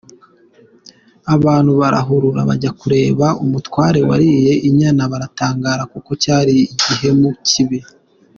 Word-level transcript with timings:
Abantu 1.35 1.71
barahurura 1.81 2.41
bajya 2.49 2.71
kureba 2.79 3.25
umutware 3.43 3.99
wariye 4.09 4.53
inyana 4.67 5.03
baratangara 5.11 5.83
kuko 5.93 6.11
cyari 6.23 6.55
igihemu 6.79 7.29
kibi. 7.47 7.79